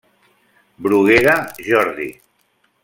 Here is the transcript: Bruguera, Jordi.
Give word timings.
Bruguera, 0.85 1.37
Jordi. 1.67 2.09